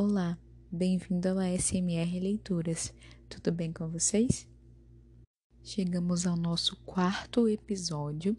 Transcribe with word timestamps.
Olá, 0.00 0.38
bem-vindo 0.70 1.28
ao 1.28 1.38
ASMR 1.40 2.20
Leituras. 2.20 2.94
Tudo 3.28 3.50
bem 3.50 3.72
com 3.72 3.88
vocês? 3.88 4.48
Chegamos 5.60 6.24
ao 6.24 6.36
nosso 6.36 6.76
quarto 6.86 7.48
episódio 7.48 8.36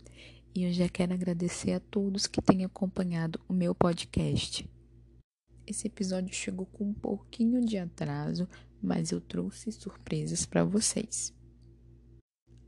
e 0.55 0.63
eu 0.63 0.71
já 0.71 0.87
quero 0.87 1.13
agradecer 1.13 1.73
a 1.73 1.81
todos 1.81 2.27
que 2.27 2.41
têm 2.41 2.63
acompanhado 2.63 3.41
o 3.45 3.51
meu 3.51 3.75
podcast. 3.75 4.69
Esse 5.67 5.87
episódio 5.87 6.33
chegou 6.33 6.65
com 6.65 6.85
um 6.85 6.93
pouquinho 6.93 7.59
de 7.59 7.77
atraso, 7.77 8.47
mas 8.81 9.11
eu 9.11 9.19
trouxe 9.19 9.69
surpresas 9.73 10.45
para 10.45 10.63
vocês. 10.63 11.35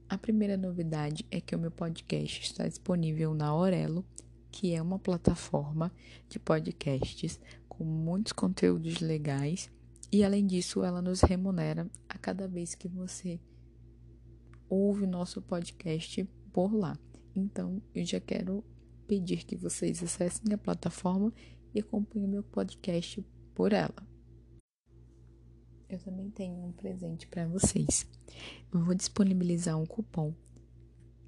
A 0.10 0.18
primeira 0.18 0.58
novidade 0.58 1.26
é 1.32 1.40
que 1.40 1.56
o 1.56 1.60
meu 1.60 1.72
podcast 1.72 2.42
está 2.42 2.68
disponível 2.68 3.34
na 3.34 3.56
Orelo, 3.56 4.06
que 4.52 4.76
é 4.76 4.82
uma 4.82 5.00
plataforma 5.00 5.94
de 6.28 6.38
podcasts 6.38 7.40
com 7.82 7.86
muitos 7.86 8.32
conteúdos 8.32 9.00
legais 9.00 9.72
e 10.12 10.24
além 10.24 10.46
disso 10.46 10.84
ela 10.84 11.02
nos 11.02 11.22
remunera 11.22 11.90
a 12.08 12.16
cada 12.16 12.48
vez 12.48 12.76
que 12.76 12.88
você 12.88 13.40
ouve 14.70 15.06
o 15.06 15.08
nosso 15.08 15.42
podcast 15.42 16.24
por 16.54 16.72
lá. 16.76 16.96
Então 17.36 17.82
eu 17.96 18.06
já 18.06 18.20
quero 18.20 18.64
pedir 19.08 19.46
que 19.46 19.56
vocês 19.56 20.04
acessem 20.04 20.54
a 20.54 20.60
plataforma 20.60 21.34
e 21.74 21.80
acompanhem 21.80 22.28
meu 22.28 22.44
podcast 22.44 23.26
por 23.56 23.74
ela. 23.74 24.08
Eu 25.90 25.98
também 25.98 26.30
tenho 26.30 26.64
um 26.64 26.72
presente 26.72 27.26
para 27.26 27.48
vocês. 27.48 28.08
Eu 28.72 28.86
vou 28.86 28.94
disponibilizar 28.94 29.76
um 29.76 29.88
cupom 29.88 30.36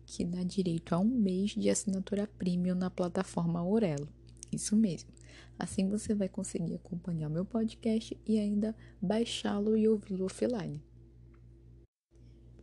que 0.05 0.23
dá 0.23 0.43
direito 0.43 0.93
a 0.93 0.99
um 0.99 1.09
mês 1.09 1.49
de 1.55 1.67
assinatura 1.67 2.27
premium 2.27 2.75
na 2.75 2.91
plataforma 2.91 3.59
Aurelo. 3.59 4.07
Isso 4.55 4.75
mesmo. 4.75 5.09
Assim 5.57 5.87
você 5.87 6.13
vai 6.13 6.27
conseguir 6.27 6.75
acompanhar 6.75 7.29
meu 7.29 7.45
podcast 7.45 8.19
e 8.25 8.39
ainda 8.39 8.75
baixá-lo 9.01 9.77
e 9.77 9.87
ouvi-lo 9.87 10.25
offline. 10.25 10.83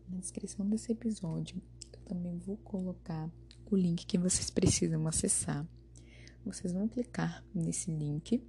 Na 0.09 0.19
descrição 0.19 0.69
desse 0.69 0.91
episódio, 0.91 1.63
eu 1.93 2.01
também 2.01 2.37
vou 2.39 2.57
colocar 2.59 3.31
o 3.71 3.77
link 3.77 4.05
que 4.07 4.19
vocês 4.19 4.51
precisam 4.51 5.07
acessar. 5.07 5.67
Vocês 6.45 6.73
vão 6.73 6.89
clicar 6.89 7.45
nesse 7.55 7.91
link 7.91 8.43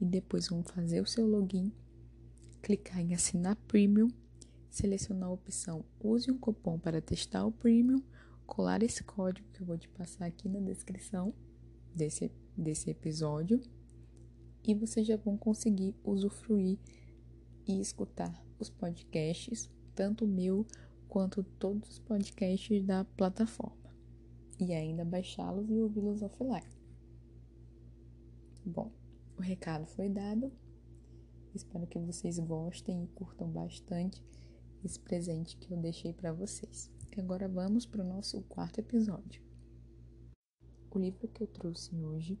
e 0.00 0.04
depois 0.04 0.48
vão 0.48 0.64
fazer 0.64 1.00
o 1.00 1.06
seu 1.06 1.26
login, 1.26 1.72
clicar 2.60 2.98
em 2.98 3.14
assinar 3.14 3.56
premium, 3.68 4.08
selecionar 4.68 5.28
a 5.28 5.32
opção 5.32 5.84
use 6.00 6.30
um 6.30 6.38
cupom 6.38 6.78
para 6.78 7.00
testar 7.00 7.46
o 7.46 7.52
premium, 7.52 8.02
colar 8.46 8.82
esse 8.82 9.04
código 9.04 9.46
que 9.52 9.62
eu 9.62 9.66
vou 9.66 9.78
te 9.78 9.88
passar 9.88 10.26
aqui 10.26 10.48
na 10.48 10.58
descrição 10.58 11.32
desse 11.94 12.24
episódio 12.24 12.43
desse 12.56 12.90
episódio 12.90 13.60
e 14.62 14.74
vocês 14.74 15.06
já 15.06 15.16
vão 15.16 15.36
conseguir 15.36 15.94
usufruir 16.02 16.78
e 17.66 17.80
escutar 17.80 18.42
os 18.58 18.70
podcasts, 18.70 19.70
tanto 19.94 20.24
o 20.24 20.28
meu 20.28 20.66
quanto 21.08 21.42
todos 21.42 21.90
os 21.90 21.98
podcasts 21.98 22.82
da 22.82 23.04
plataforma, 23.04 23.94
e 24.58 24.72
ainda 24.72 25.04
baixá-los 25.04 25.70
e 25.70 25.80
ouvi-los 25.80 26.22
offline. 26.22 26.66
Bom, 28.64 28.90
o 29.36 29.42
recado 29.42 29.86
foi 29.86 30.08
dado. 30.08 30.50
Espero 31.54 31.86
que 31.86 31.98
vocês 31.98 32.38
gostem 32.38 33.04
e 33.04 33.08
curtam 33.08 33.48
bastante 33.48 34.24
esse 34.82 34.98
presente 34.98 35.56
que 35.56 35.72
eu 35.72 35.76
deixei 35.76 36.12
para 36.12 36.32
vocês. 36.32 36.90
E 37.16 37.20
agora 37.20 37.46
vamos 37.46 37.86
para 37.86 38.02
o 38.02 38.08
nosso 38.08 38.42
quarto 38.42 38.80
episódio. 38.80 39.53
O 40.94 40.98
livro 41.00 41.26
que 41.26 41.42
eu 41.42 41.48
trouxe 41.48 41.92
hoje 41.96 42.38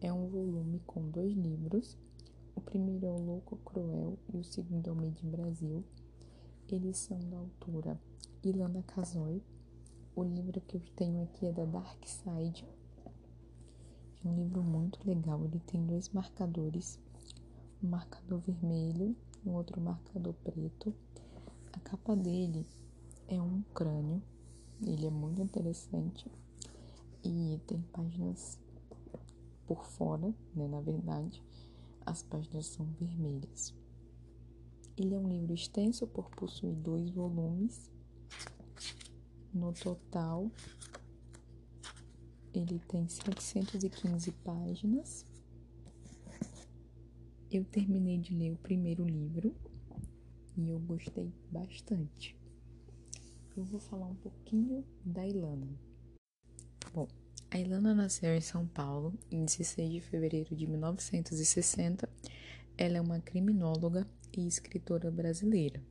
é 0.00 0.12
um 0.12 0.28
volume 0.28 0.80
com 0.86 1.10
dois 1.10 1.34
livros. 1.34 1.98
O 2.54 2.60
primeiro 2.60 3.04
é 3.04 3.10
O 3.10 3.18
Louco 3.18 3.56
Cruel 3.56 4.16
e 4.32 4.36
o 4.36 4.44
segundo 4.44 4.88
é 4.88 4.92
O 4.92 4.94
Made 4.94 5.26
in 5.26 5.30
Brasil. 5.30 5.84
Eles 6.68 6.96
são 6.96 7.18
da 7.18 7.36
autora 7.36 8.00
Ilana 8.44 8.84
Casoy. 8.84 9.42
O 10.14 10.22
livro 10.22 10.60
que 10.60 10.76
eu 10.76 10.80
tenho 10.94 11.24
aqui 11.24 11.46
é 11.46 11.52
da 11.52 11.64
Dark 11.64 12.06
Side. 12.06 12.64
É 14.24 14.28
um 14.28 14.36
livro 14.36 14.62
muito 14.62 15.04
legal. 15.04 15.44
Ele 15.44 15.58
tem 15.58 15.84
dois 15.84 16.08
marcadores, 16.10 17.00
um 17.82 17.88
marcador 17.88 18.38
vermelho 18.38 19.16
e 19.44 19.48
um 19.48 19.54
outro 19.54 19.80
marcador 19.80 20.34
preto. 20.44 20.94
A 21.72 21.80
capa 21.80 22.14
dele 22.14 22.64
é 23.26 23.42
um 23.42 23.60
crânio. 23.74 24.22
Ele 24.86 25.04
é 25.04 25.10
muito 25.10 25.42
interessante 25.42 26.30
e 27.24 27.60
tem 27.66 27.80
páginas 27.92 28.58
por 29.66 29.84
fora, 29.84 30.34
né, 30.54 30.66
na 30.66 30.80
verdade, 30.80 31.42
as 32.06 32.22
páginas 32.22 32.66
são 32.66 32.86
vermelhas. 32.98 33.74
Ele 34.96 35.14
é 35.14 35.18
um 35.18 35.28
livro 35.28 35.54
extenso 35.54 36.06
por 36.06 36.30
possuir 36.30 36.74
dois 36.74 37.10
volumes. 37.10 37.90
No 39.52 39.72
total, 39.72 40.50
ele 42.52 42.80
tem 42.88 43.06
715 43.06 44.32
páginas. 44.44 45.24
Eu 47.50 47.64
terminei 47.64 48.18
de 48.18 48.34
ler 48.34 48.52
o 48.52 48.56
primeiro 48.56 49.04
livro 49.04 49.54
e 50.56 50.70
eu 50.70 50.78
gostei 50.80 51.32
bastante. 51.50 52.36
Eu 53.56 53.64
vou 53.64 53.80
falar 53.80 54.06
um 54.06 54.16
pouquinho 54.16 54.84
da 55.04 55.26
Ilana. 55.26 55.87
A 57.50 57.58
Ilana 57.58 57.94
nasceu 57.94 58.34
em 58.34 58.42
São 58.42 58.66
Paulo 58.66 59.14
em 59.30 59.42
16 59.42 59.90
de 59.90 60.00
fevereiro 60.02 60.54
de 60.54 60.66
1960. 60.66 62.06
Ela 62.76 62.98
é 62.98 63.00
uma 63.00 63.20
criminóloga 63.20 64.06
e 64.36 64.46
escritora 64.46 65.10
brasileira. 65.10 65.82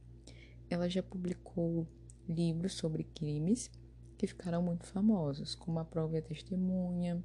Ela 0.69 0.87
já 0.87 1.01
publicou 1.01 1.87
livros 2.29 2.73
sobre 2.73 3.03
crimes 3.03 3.71
que 4.17 4.27
ficaram 4.27 4.61
muito 4.61 4.85
famosos, 4.85 5.55
como 5.55 5.79
A 5.79 5.85
Prova 5.85 6.15
e 6.15 6.19
a 6.19 6.21
Testemunha, 6.21 7.23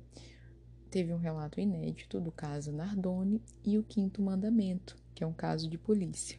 teve 0.91 1.13
um 1.13 1.19
relato 1.19 1.59
inédito 1.61 2.21
do 2.21 2.31
caso 2.31 2.73
Nardoni 2.73 3.43
e 3.65 3.79
O 3.79 3.83
Quinto 3.83 4.21
Mandamento, 4.21 4.97
que 5.15 5.25
é 5.25 5.27
um 5.27 5.33
caso 5.33 5.69
de 5.69 5.77
polícia. 5.77 6.39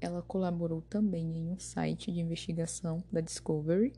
Ela 0.00 0.22
colaborou 0.22 0.82
também 0.82 1.36
em 1.36 1.48
um 1.48 1.58
site 1.58 2.12
de 2.12 2.20
investigação 2.20 3.02
da 3.10 3.22
Discovery 3.22 3.94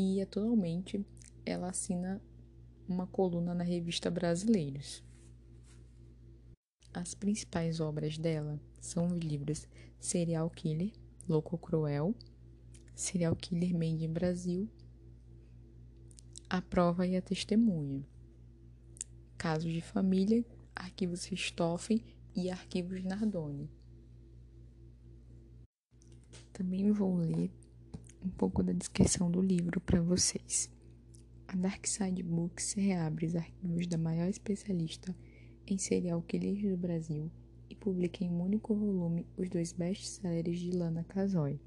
e 0.00 0.22
atualmente 0.22 1.04
ela 1.44 1.70
assina 1.70 2.22
uma 2.88 3.04
coluna 3.08 3.52
na 3.52 3.64
revista 3.64 4.08
Brasileiros. 4.08 5.02
As 6.94 7.16
principais 7.16 7.80
obras 7.80 8.16
dela 8.16 8.60
são 8.80 9.08
os 9.08 9.18
livros 9.18 9.66
Serial 9.98 10.48
Killer, 10.50 10.92
Louco 11.28 11.58
Cruel, 11.58 12.14
Serial 12.94 13.34
Killer 13.34 13.72
Made 13.72 14.04
in 14.04 14.12
Brasil, 14.12 14.70
A 16.48 16.62
Prova 16.62 17.04
e 17.04 17.16
a 17.16 17.20
Testemunha, 17.20 18.06
Casos 19.36 19.72
de 19.72 19.80
Família, 19.80 20.46
Arquivos 20.76 21.24
Richthofen 21.24 22.04
e 22.36 22.48
Arquivos 22.50 23.02
Nardoni. 23.02 23.68
Também 26.52 26.92
vou 26.92 27.16
ler 27.16 27.50
um 28.24 28.28
pouco 28.28 28.62
da 28.62 28.72
descrição 28.72 29.30
do 29.30 29.40
livro 29.40 29.80
para 29.80 30.00
vocês. 30.00 30.70
A 31.46 31.56
Dark 31.56 31.86
Side 31.86 32.22
Books 32.22 32.74
reabre 32.74 33.26
os 33.26 33.34
arquivos 33.34 33.86
da 33.86 33.96
maior 33.96 34.28
especialista 34.28 35.14
em 35.66 35.78
serial 35.78 36.20
killers 36.22 36.62
do 36.62 36.76
Brasil 36.76 37.30
e 37.70 37.74
publica 37.74 38.24
em 38.24 38.30
um 38.30 38.42
único 38.42 38.74
volume 38.74 39.26
os 39.36 39.48
dois 39.48 39.72
best-sellers 39.72 40.58
de 40.58 40.70
Lana 40.72 41.04
Casoy, 41.04 41.58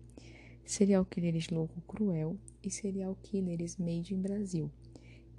Serial 0.65 1.05
Killers 1.05 1.49
Louco 1.49 1.81
Cruel 1.81 2.37
e 2.63 2.69
Serial 2.69 3.15
Killers 3.23 3.77
Made 3.77 4.13
in 4.13 4.21
Brasil. 4.21 4.71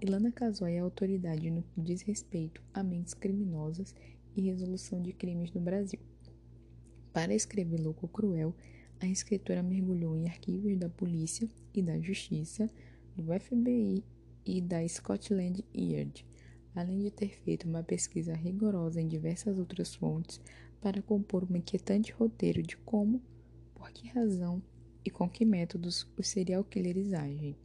Ilana 0.00 0.32
Casoy 0.32 0.74
é 0.74 0.78
autoridade 0.80 1.48
no 1.48 1.62
que 1.62 1.80
diz 1.80 2.02
respeito 2.02 2.60
a 2.74 2.82
mentes 2.82 3.14
criminosas 3.14 3.94
e 4.34 4.42
resolução 4.42 5.00
de 5.00 5.12
crimes 5.12 5.52
no 5.52 5.60
Brasil. 5.60 6.00
Para 7.12 7.34
escrever 7.34 7.80
Louco 7.80 8.08
Cruel, 8.08 8.54
a 9.02 9.08
escritora 9.08 9.64
mergulhou 9.64 10.16
em 10.16 10.28
arquivos 10.28 10.76
da 10.78 10.88
polícia 10.88 11.48
e 11.74 11.82
da 11.82 11.98
justiça, 12.00 12.70
do 13.16 13.24
FBI 13.40 14.04
e 14.46 14.60
da 14.60 14.86
Scotland 14.86 15.64
Yard, 15.74 16.24
além 16.72 17.00
de 17.00 17.10
ter 17.10 17.30
feito 17.40 17.68
uma 17.68 17.82
pesquisa 17.82 18.32
rigorosa 18.32 19.00
em 19.00 19.08
diversas 19.08 19.58
outras 19.58 19.92
fontes 19.94 20.40
para 20.80 21.02
compor 21.02 21.44
um 21.50 21.56
inquietante 21.56 22.12
roteiro 22.12 22.62
de 22.62 22.76
como, 22.76 23.20
por 23.74 23.90
que 23.90 24.08
razão 24.08 24.62
e 25.04 25.10
com 25.10 25.28
que 25.28 25.44
métodos 25.44 26.08
os 26.16 26.28
serial 26.28 26.62
killers 26.62 27.12
agem. 27.12 27.56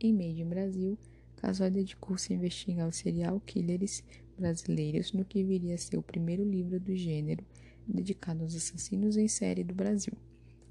Em 0.00 0.12
Made 0.12 0.42
in 0.42 0.48
Brasil, 0.48 0.98
Casal 1.36 1.70
dedicou-se 1.70 2.32
a 2.32 2.36
investigar 2.36 2.88
os 2.88 2.96
serial 2.96 3.40
killers 3.40 4.02
brasileiros 4.36 5.12
no 5.12 5.24
que 5.24 5.44
viria 5.44 5.76
a 5.76 5.78
ser 5.78 5.96
o 5.96 6.02
primeiro 6.02 6.42
livro 6.42 6.80
do 6.80 6.96
gênero 6.96 7.44
dedicado 7.86 8.42
aos 8.42 8.56
assassinos 8.56 9.16
em 9.16 9.28
série 9.28 9.62
do 9.62 9.74
Brasil. 9.74 10.12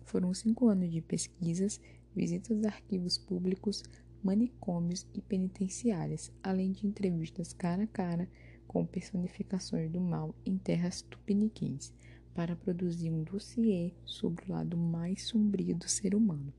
Foram 0.10 0.34
cinco 0.34 0.68
anos 0.68 0.92
de 0.92 1.02
pesquisas, 1.02 1.80
visitas 2.16 2.66
a 2.66 2.70
arquivos 2.70 3.16
públicos, 3.16 3.84
manicômios 4.24 5.06
e 5.14 5.22
penitenciárias, 5.22 6.32
além 6.42 6.72
de 6.72 6.88
entrevistas 6.88 7.54
cara 7.54 7.84
a 7.84 7.88
cara 7.88 8.28
com 8.68 8.88
personificações 8.88 9.92
do 9.92 10.02
mal 10.02 10.34
em 10.44 10.58
terras 10.58 11.04
tupiniquins, 11.04 11.94
para 12.34 12.56
produzir 12.56 13.12
um 13.12 13.22
dossiê 13.22 13.94
sobre 14.04 14.46
o 14.46 14.52
lado 14.52 14.76
mais 14.76 15.28
sombrio 15.28 15.76
do 15.76 15.88
ser 15.88 16.16
humano. 16.16 16.52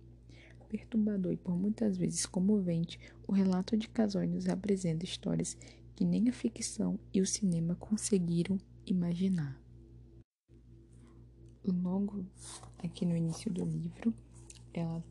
Perturbador 0.68 1.32
e 1.32 1.36
por 1.36 1.58
muitas 1.58 1.96
vezes 1.96 2.26
comovente, 2.26 3.00
o 3.26 3.32
relato 3.32 3.76
de 3.76 3.88
Casói 3.88 4.28
nos 4.28 4.48
apresenta 4.48 5.04
histórias 5.04 5.56
que 5.96 6.04
nem 6.04 6.28
a 6.28 6.32
ficção 6.32 7.00
e 7.12 7.20
o 7.20 7.26
cinema 7.26 7.74
conseguiram 7.74 8.60
imaginar. 8.86 9.59
Logo 11.64 12.24
aqui 12.78 13.04
no 13.04 13.14
início 13.14 13.52
do 13.52 13.64
livro, 13.64 14.14
ela 14.72 15.04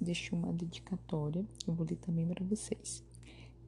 deixou 0.00 0.36
uma 0.36 0.52
dedicatória, 0.52 1.46
eu 1.66 1.72
vou 1.72 1.86
ler 1.86 1.96
também 1.96 2.26
para 2.26 2.44
vocês. 2.44 3.04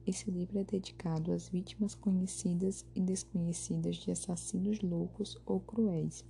Esse 0.05 0.29
livro 0.29 0.59
é 0.59 0.63
dedicado 0.65 1.31
às 1.31 1.47
vítimas 1.47 1.95
conhecidas 1.95 2.85
e 2.93 2.99
desconhecidas 2.99 3.95
de 3.95 4.11
assassinos 4.11 4.81
loucos 4.81 5.37
ou 5.45 5.61
cruéis, 5.61 6.25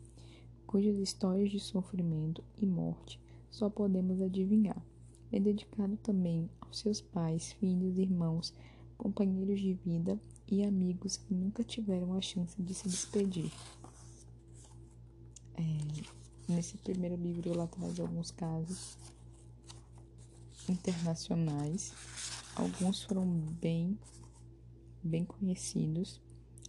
cujas 0.67 0.97
histórias 0.97 1.49
de 1.49 1.59
sofrimento 1.59 2.43
e 2.55 2.65
morte 2.65 3.19
só 3.49 3.69
podemos 3.69 4.21
adivinhar. 4.21 4.85
É 5.31 5.39
dedicado 5.39 5.97
também 5.97 6.49
aos 6.61 6.79
seus 6.79 7.01
pais, 7.01 7.53
filhos, 7.53 7.97
irmãos, 7.97 8.53
companheiros 8.97 9.59
de 9.59 9.73
vida 9.73 10.19
e 10.47 10.63
amigos 10.63 11.17
que 11.17 11.33
nunca 11.33 11.63
tiveram 11.63 12.13
a 12.13 12.21
chance 12.21 12.61
de 12.61 12.73
se 12.73 12.87
despedir. 12.87 13.51
É, 15.57 16.51
nesse 16.51 16.77
primeiro 16.77 17.15
livro 17.15 17.51
ela 17.51 17.67
traz 17.67 17.99
alguns 17.99 18.31
casos 18.31 18.97
internacionais. 20.69 21.93
Alguns 22.55 23.03
foram 23.03 23.25
bem, 23.61 23.97
bem 25.03 25.25
conhecidos. 25.25 26.21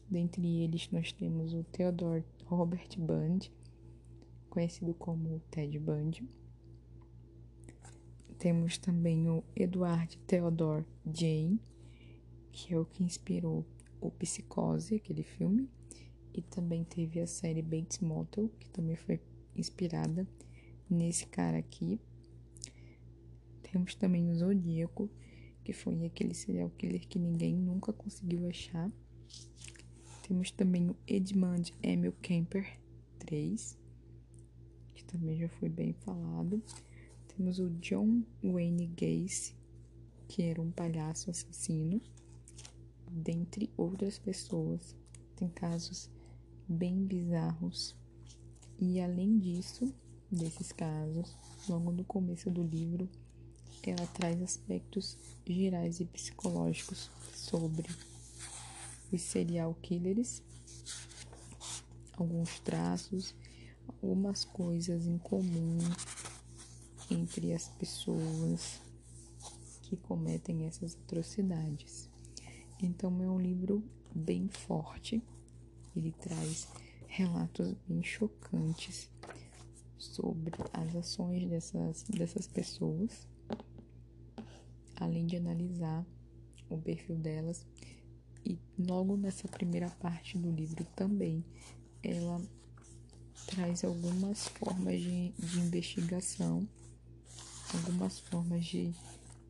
Dentre 0.08 0.62
eles 0.62 0.88
nós 0.90 1.12
temos 1.12 1.52
o 1.52 1.64
Theodore 1.64 2.24
Robert 2.44 2.88
Bundy, 2.98 3.52
conhecido 4.48 4.94
como 4.94 5.40
Ted 5.50 5.78
Bundy. 5.78 6.28
Temos 8.38 8.78
também 8.78 9.28
o 9.28 9.42
Edward 9.54 10.16
Theodore 10.26 10.84
Jane, 11.12 11.60
que 12.52 12.74
é 12.74 12.78
o 12.78 12.84
que 12.84 13.02
inspirou 13.02 13.64
o 14.00 14.10
Psicose, 14.10 14.94
aquele 14.94 15.22
filme, 15.22 15.68
e 16.36 16.42
também 16.42 16.84
teve 16.84 17.18
a 17.18 17.26
série 17.26 17.62
Bates 17.62 17.98
Motel, 17.98 18.48
que 18.60 18.68
também 18.70 18.94
foi 18.94 19.20
inspirada 19.56 20.26
nesse 20.88 21.26
cara 21.26 21.58
aqui, 21.58 21.98
temos 23.76 23.94
também 23.94 24.30
o 24.30 24.34
Zodíaco, 24.34 25.10
que 25.64 25.72
foi 25.72 26.06
aquele 26.06 26.32
serial 26.32 26.70
killer 26.70 27.06
que 27.06 27.18
ninguém 27.18 27.54
nunca 27.54 27.92
conseguiu 27.92 28.48
achar. 28.48 28.90
Temos 30.26 30.50
também 30.50 30.88
o 30.88 30.96
Edmund 31.06 31.74
Emil 31.82 32.12
Kemper 32.22 32.78
3, 33.18 33.76
que 34.94 35.04
também 35.04 35.36
já 35.36 35.48
foi 35.48 35.68
bem 35.68 35.92
falado. 35.92 36.62
Temos 37.28 37.58
o 37.58 37.68
John 37.80 38.22
Wayne 38.42 38.86
Gacy, 38.86 39.54
que 40.28 40.42
era 40.42 40.62
um 40.62 40.70
palhaço 40.70 41.30
assassino, 41.30 42.00
dentre 43.10 43.68
outras 43.76 44.18
pessoas. 44.18 44.96
Tem 45.34 45.48
casos 45.48 46.08
bem 46.68 47.04
bizarros. 47.04 47.94
E 48.78 49.00
além 49.00 49.38
disso, 49.38 49.92
desses 50.30 50.72
casos, 50.72 51.34
logo 51.68 51.92
no 51.92 52.04
começo 52.04 52.50
do 52.50 52.62
livro, 52.62 53.08
ela 53.82 54.06
traz 54.08 54.42
aspectos 54.42 55.16
gerais 55.46 56.00
e 56.00 56.04
psicológicos 56.04 57.10
sobre 57.32 57.88
os 59.12 59.22
serial 59.22 59.74
killers, 59.80 60.42
alguns 62.16 62.58
traços, 62.60 63.34
algumas 63.86 64.44
coisas 64.44 65.06
em 65.06 65.18
comum 65.18 65.78
entre 67.10 67.52
as 67.52 67.68
pessoas 67.68 68.80
que 69.82 69.96
cometem 69.96 70.66
essas 70.66 70.96
atrocidades. 70.96 72.10
Então 72.82 73.22
é 73.22 73.30
um 73.30 73.40
livro 73.40 73.82
bem 74.14 74.48
forte, 74.48 75.22
ele 75.96 76.12
traz 76.12 76.68
relatos 77.06 77.74
bem 77.88 78.02
chocantes 78.02 79.10
sobre 79.98 80.54
as 80.72 80.94
ações 80.94 81.48
dessas, 81.48 82.02
dessas 82.04 82.46
pessoas 82.46 83.26
além 84.96 85.26
de 85.26 85.36
analisar 85.36 86.04
o 86.68 86.78
perfil 86.78 87.16
delas. 87.16 87.64
E 88.44 88.58
logo 88.78 89.16
nessa 89.16 89.48
primeira 89.48 89.90
parte 89.90 90.38
do 90.38 90.50
livro 90.50 90.84
também, 90.96 91.44
ela 92.02 92.40
traz 93.46 93.84
algumas 93.84 94.48
formas 94.48 95.00
de, 95.00 95.30
de 95.32 95.60
investigação, 95.60 96.66
algumas 97.74 98.18
formas 98.18 98.64
de, 98.64 98.92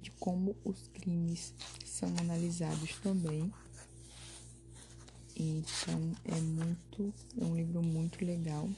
de 0.01 0.11
como 0.13 0.57
os 0.65 0.89
crimes 0.89 1.55
são 1.85 2.09
analisados 2.19 2.97
também. 3.01 3.53
Então 5.39 6.13
é 6.25 6.41
muito, 6.41 7.13
é 7.39 7.45
um 7.45 7.55
livro 7.55 7.83
muito 7.83 8.25
legal. 8.25 8.69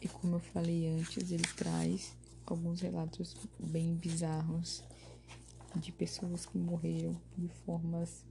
E 0.00 0.08
como 0.08 0.36
eu 0.36 0.40
falei 0.40 0.86
antes, 0.88 1.30
ele 1.32 1.46
traz 1.56 2.14
alguns 2.44 2.82
relatos 2.82 3.34
bem 3.58 3.94
bizarros 3.94 4.84
de 5.74 5.90
pessoas 5.90 6.44
que 6.44 6.58
morreram 6.58 7.18
de 7.36 7.48
formas 7.64 8.24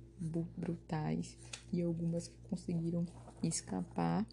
brutais 0.55 1.35
e 1.73 1.81
algumas 1.81 2.27
que 2.27 2.37
conseguiram 2.49 3.05
escapar 3.41 4.25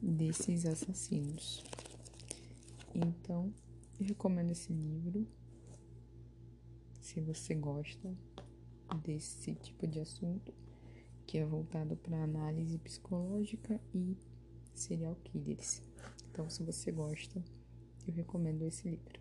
desses 0.00 0.64
assassinos. 0.64 1.62
Então, 2.94 3.52
eu 4.00 4.06
recomendo 4.06 4.50
esse 4.50 4.72
livro 4.72 5.26
se 7.10 7.20
você 7.20 7.56
gosta 7.56 8.16
desse 9.02 9.54
tipo 9.56 9.84
de 9.84 9.98
assunto 9.98 10.54
que 11.26 11.38
é 11.38 11.44
voltado 11.44 11.96
para 11.96 12.22
análise 12.22 12.78
psicológica 12.78 13.80
e 13.92 14.16
serial 14.74 15.16
killers. 15.24 15.82
Então, 16.30 16.48
se 16.48 16.62
você 16.62 16.92
gosta, 16.92 17.42
eu 18.06 18.14
recomendo 18.14 18.62
esse 18.62 18.88
livro. 18.88 19.20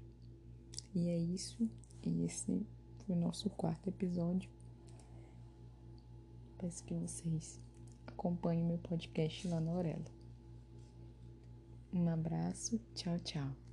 E 0.94 1.10
é 1.10 1.18
isso. 1.18 1.68
E 2.04 2.24
esse 2.26 2.66
foi 3.00 3.16
o 3.16 3.20
nosso 3.20 3.50
quarto 3.50 3.90
episódio. 3.90 4.52
Peço 6.60 6.84
que 6.84 6.94
vocês 6.94 7.60
acompanhem 8.06 8.66
meu 8.66 8.78
podcast 8.78 9.48
lá 9.48 9.60
na 9.60 9.72
Aurela. 9.72 10.06
Um 11.92 12.08
abraço, 12.08 12.80
tchau, 12.94 13.18
tchau. 13.20 13.69